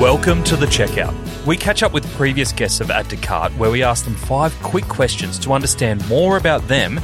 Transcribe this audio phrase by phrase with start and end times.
[0.00, 1.14] Welcome to the checkout.
[1.46, 3.16] We catch up with previous guests of Add to
[3.56, 7.00] where we ask them five quick questions to understand more about them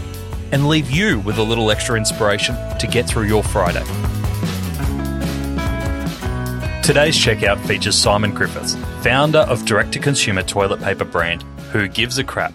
[0.50, 3.84] and leave you with a little extra inspiration to get through your Friday.
[6.82, 8.74] Today's checkout features Simon Griffiths,
[9.04, 12.52] founder of direct to consumer toilet paper brand Who Gives a Crap.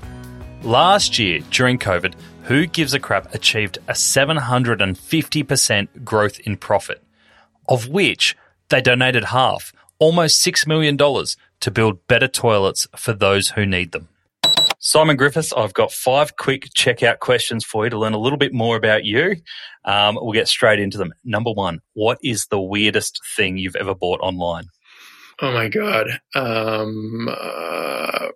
[0.63, 2.13] Last year, during COVID,
[2.43, 7.01] Who Gives a Crap achieved a 750% growth in profit,
[7.69, 8.35] of which
[8.67, 14.09] they donated half almost $6 million to build better toilets for those who need them.
[14.79, 18.53] Simon Griffiths, I've got five quick checkout questions for you to learn a little bit
[18.53, 19.37] more about you.
[19.83, 21.13] Um, we'll get straight into them.
[21.23, 24.65] Number one, what is the weirdest thing you've ever bought online?
[25.41, 26.07] Oh my god!
[26.33, 28.27] Um, uh,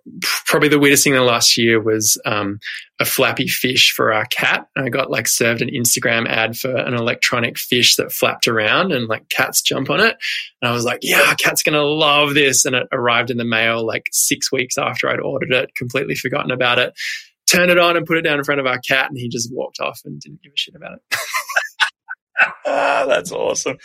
[0.46, 2.58] probably the weirdest thing in the last year was um,
[2.98, 4.66] a flappy fish for our cat.
[4.76, 9.08] I got like served an Instagram ad for an electronic fish that flapped around and
[9.08, 10.16] like cats jump on it.
[10.60, 12.66] And I was like, yeah, cat's gonna love this.
[12.66, 16.50] And it arrived in the mail like six weeks after I'd ordered it, completely forgotten
[16.50, 16.92] about it.
[17.46, 19.50] Turned it on and put it down in front of our cat, and he just
[19.52, 21.18] walked off and didn't give a shit about it.
[22.66, 23.78] ah, that's awesome.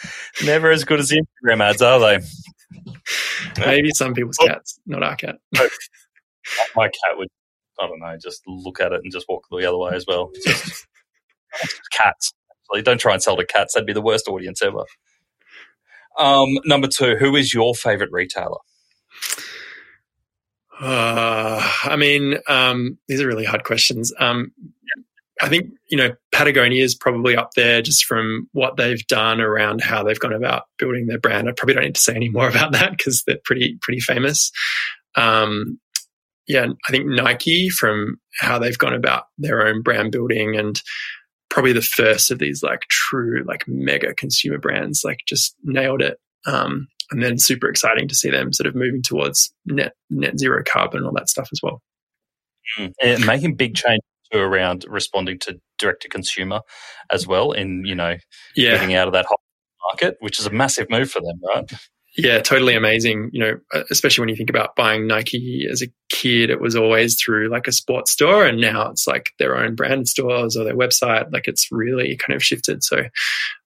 [0.44, 2.20] Never as good as the Instagram ads, are they?
[3.66, 5.38] Maybe some people's cats, not our cat.
[6.75, 7.28] My cat would,
[7.80, 10.31] I don't know, just look at it and just walk the other way as well.
[10.44, 10.88] Just,
[11.92, 12.33] cats.
[12.61, 13.73] Actually, don't try and sell to cats.
[13.73, 14.83] That'd be the worst audience ever.
[16.17, 18.58] Um, number two, who is your favorite retailer?
[20.80, 24.14] Uh, I mean, um, these are really hard questions.
[24.20, 24.52] Um,
[25.41, 29.81] I think, you know, Patagonia is probably up there just from what they've done around
[29.81, 31.50] how they've gone about building their brand.
[31.50, 34.52] I probably don't need to say any more about that because they're pretty, pretty famous.
[35.16, 35.80] Um,
[36.47, 40.80] yeah, I think Nike from how they've gone about their own brand building and
[41.49, 46.17] probably the first of these like true, like mega consumer brands, like just nailed it.
[46.45, 50.64] Um, and then super exciting to see them sort of moving towards net, net zero
[50.64, 51.81] carbon and all that stuff as well.
[52.80, 53.25] Mm.
[53.25, 54.02] Making big change
[54.33, 56.61] around responding to direct to consumer
[57.11, 58.15] as well in you know
[58.55, 58.71] yeah.
[58.71, 59.39] getting out of that hot
[59.91, 61.71] market which is a massive move for them right?
[62.17, 65.87] Yeah totally amazing you know uh, especially when you think about buying nike as a
[66.09, 69.75] kid it was always through like a sports store and now it's like their own
[69.75, 72.83] branded stores or their website like it's really kind of shifted.
[72.83, 73.03] So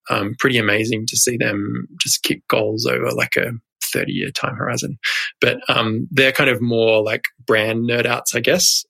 [0.09, 3.51] um, pretty amazing to see them just kick goals over like a
[3.93, 4.97] 30 year time horizon.
[5.39, 8.85] But um, they're kind of more like brand nerd outs i guess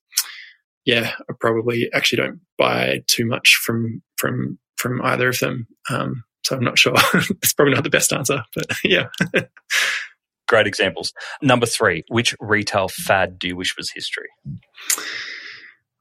[0.89, 5.67] yeah, I probably actually don't buy too much from from from either of them.
[5.87, 6.95] Um, so I'm not sure.
[7.13, 9.05] it's probably not the best answer, but yeah.
[10.47, 11.13] Great examples.
[11.43, 14.29] Number three, which retail fad do you wish was history?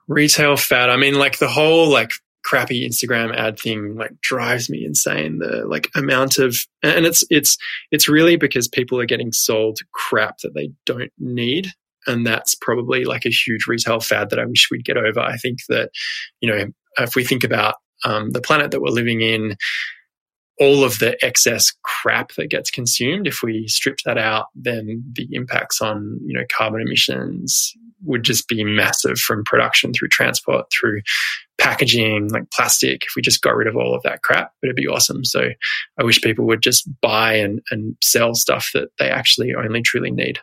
[0.07, 0.89] Retail fad.
[0.89, 2.13] I mean, like the whole like
[2.45, 5.39] crappy Instagram ad thing like drives me insane.
[5.39, 7.59] The like amount of and it's it's
[7.91, 11.75] it's really because people are getting sold crap that they don't need
[12.09, 15.21] and that's probably like a huge retail fad that I wish we'd get over.
[15.21, 15.91] I think that,
[16.41, 16.67] you know,
[16.99, 19.57] if we think about um, the planet that we're living in,
[20.61, 25.29] all of the excess crap that gets consumed, if we stripped that out, then the
[25.31, 27.75] impacts on you know carbon emissions
[28.05, 31.01] would just be massive from production through transport through
[31.59, 34.87] packaging like plastic if we just got rid of all of that crap it'd be
[34.87, 35.49] awesome so
[35.99, 40.13] i wish people would just buy and, and sell stuff that they actually only truly
[40.13, 40.39] need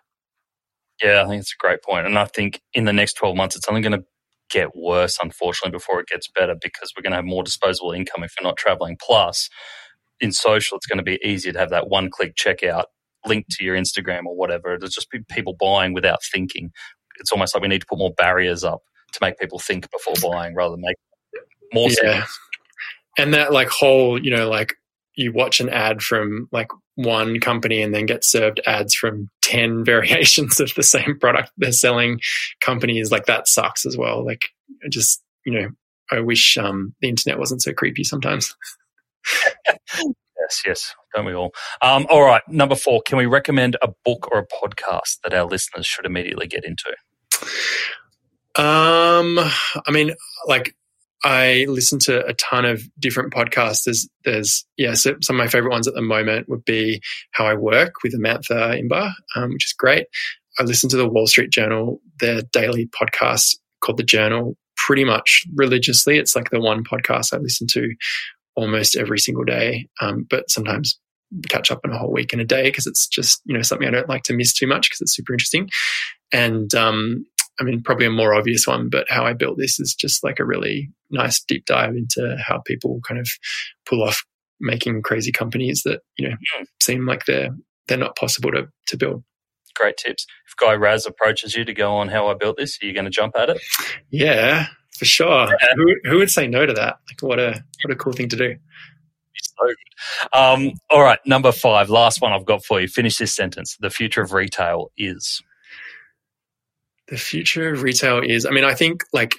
[1.03, 2.06] yeah, I think it's a great point.
[2.06, 4.06] And I think in the next 12 months, it's only going to
[4.50, 8.23] get worse, unfortunately, before it gets better because we're going to have more disposable income
[8.23, 8.97] if you're not traveling.
[9.01, 9.50] Plus,
[10.19, 12.85] in social, it's going to be easier to have that one click checkout
[13.25, 14.75] linked to your Instagram or whatever.
[14.75, 16.72] It'll just be people buying without thinking.
[17.19, 18.81] It's almost like we need to put more barriers up
[19.13, 20.97] to make people think before buying rather than make
[21.73, 22.19] more yeah.
[22.19, 22.39] sense.
[23.17, 24.75] And that like whole, you know, like
[25.16, 29.83] you watch an ad from like one company and then get served ads from 10
[29.85, 31.51] variations of the same product.
[31.57, 32.19] They're selling
[32.61, 34.25] companies like that sucks as well.
[34.25, 34.41] Like
[34.89, 35.69] just you know
[36.11, 38.55] i wish um, the internet wasn't so creepy sometimes.
[40.38, 40.95] Yes yes.
[41.16, 41.53] Don't we all?
[41.81, 42.44] Um, all right.
[42.47, 43.02] Number four.
[43.02, 46.91] Can we recommend a book or a podcast that our listeners should immediately get into?
[48.61, 50.14] Um i mean
[50.47, 50.75] like
[51.25, 53.85] I listen to a ton of different podcasts.
[53.85, 57.01] There's, there's, yeah, so some of my favorite ones at the moment would be
[57.31, 60.05] How I Work with Amantha Imber, um, which is great.
[60.59, 65.45] I listen to the Wall Street Journal, their daily podcast called The Journal, pretty much
[65.55, 66.19] religiously.
[66.19, 67.95] It's like the one podcast I listen to
[68.55, 70.99] almost every single day, um, but sometimes
[71.49, 73.87] catch up in a whole week in a day because it's just you know something
[73.87, 75.69] I don't like to miss too much because it's super interesting.
[76.31, 77.25] And um,
[77.59, 80.40] I mean, probably a more obvious one, but how I built this is just like
[80.40, 83.29] a really nice deep dive into how people kind of
[83.85, 84.25] pull off
[84.59, 86.35] making crazy companies that, you know,
[86.81, 87.49] seem like they're
[87.87, 89.23] they're not possible to to build.
[89.75, 90.25] Great tips.
[90.47, 93.05] If Guy Raz approaches you to go on how I built this, are you going
[93.05, 93.61] to jump at it?
[94.09, 94.67] Yeah,
[94.97, 95.47] for sure.
[95.47, 95.73] Yeah.
[95.75, 96.97] Who, who would say no to that?
[97.09, 98.55] Like, what a what a cool thing to do.
[99.37, 100.37] So good.
[100.37, 102.87] Um, all right, number five, last one I've got for you.
[102.87, 103.78] Finish this sentence.
[103.79, 105.41] The future of retail is.
[107.07, 108.46] The future of retail is.
[108.46, 109.35] I mean, I think like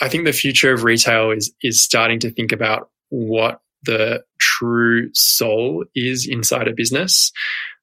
[0.00, 5.10] I think the future of retail is is starting to think about what the true
[5.12, 7.32] soul is inside a business.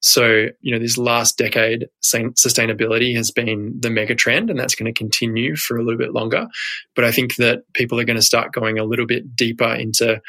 [0.01, 4.91] So, you know, this last decade, sustainability has been the mega trend, and that's going
[4.91, 6.47] to continue for a little bit longer.
[6.95, 10.19] But I think that people are going to start going a little bit deeper into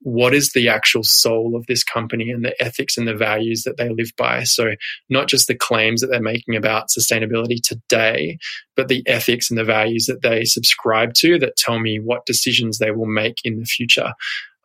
[0.00, 3.76] what is the actual soul of this company and the ethics and the values that
[3.76, 4.44] they live by.
[4.44, 4.74] So,
[5.08, 8.38] not just the claims that they're making about sustainability today,
[8.76, 12.78] but the ethics and the values that they subscribe to that tell me what decisions
[12.78, 14.12] they will make in the future.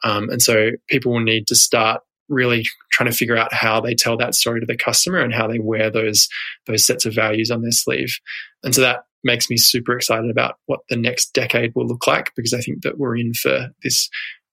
[0.04, 3.94] Um, and so, people will need to start really trying to figure out how they
[3.94, 6.30] tell that story to the customer and how they wear those
[6.66, 8.18] those sets of values on their sleeve.
[8.64, 12.32] And so that makes me super excited about what the next decade will look like
[12.36, 14.10] because I think that we're in for this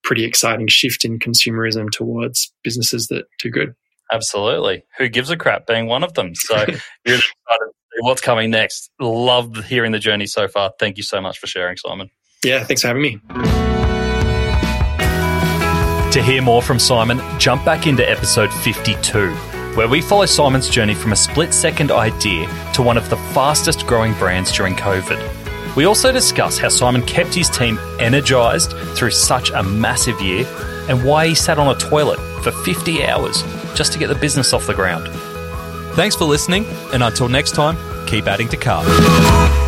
[0.08, 3.74] pretty exciting shift in consumerism towards businesses that do good.
[4.10, 4.82] Absolutely.
[4.96, 6.34] Who gives a crap being one of them?
[6.34, 6.72] So really
[7.04, 8.90] excited what's coming next.
[8.98, 10.72] Love hearing the journey so far.
[10.80, 12.08] Thank you so much for sharing, Simon.
[12.42, 13.20] Yeah, thanks for having me.
[16.12, 19.34] To hear more from Simon, jump back into episode 52,
[19.74, 23.86] where we follow Simon's journey from a split second idea to one of the fastest
[23.86, 25.37] growing brands during COVID.
[25.78, 30.44] We also discuss how Simon kept his team energized through such a massive year
[30.88, 33.44] and why he sat on a toilet for 50 hours
[33.76, 35.06] just to get the business off the ground.
[35.94, 37.76] Thanks for listening, and until next time,
[38.08, 39.67] keep adding to cart.